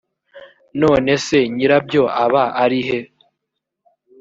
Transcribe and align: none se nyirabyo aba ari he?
none 0.81 1.11
se 1.25 1.37
nyirabyo 1.53 2.03
aba 2.23 2.43
ari 2.63 2.79
he? 2.87 2.99